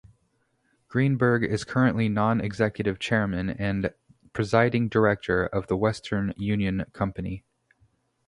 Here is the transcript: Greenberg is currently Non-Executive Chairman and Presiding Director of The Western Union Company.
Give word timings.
Greenberg 0.87 1.43
is 1.43 1.63
currently 1.63 2.09
Non-Executive 2.09 2.97
Chairman 2.97 3.51
and 3.51 3.93
Presiding 4.33 4.89
Director 4.89 5.45
of 5.45 5.67
The 5.67 5.77
Western 5.77 6.33
Union 6.37 6.85
Company. 6.91 7.43